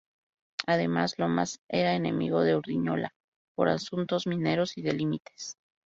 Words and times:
Además 0.65 1.13
Lomas 1.19 1.59
era 1.69 1.93
enemigo 1.93 2.41
de 2.41 2.55
Urdiñola 2.55 3.13
por 3.55 3.69
asuntos 3.69 4.25
mineros 4.25 4.75
y 4.79 4.81
de 4.81 4.93
límites. 4.93 5.57